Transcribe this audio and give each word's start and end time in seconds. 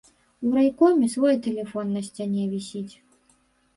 У 0.43 0.47
райкоме 0.55 1.09
свой 1.15 1.35
тэлефон 1.49 1.93
на 1.99 2.05
сцяне 2.11 2.49
вісіць. 2.55 2.95